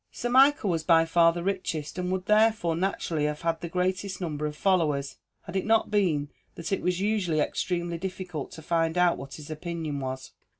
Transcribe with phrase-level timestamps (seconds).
[0.11, 4.19] Sir Michael was by far the richest, and would, therefore, naturally have had the greatest
[4.19, 8.97] number of followers, had it not been that it was usually extremely difficult to find
[8.97, 10.31] out what his opinion was.